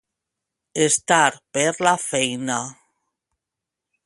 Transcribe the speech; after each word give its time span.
Estar 0.85 1.29
per 1.57 1.67
la 1.89 1.93
feina. 2.07 2.59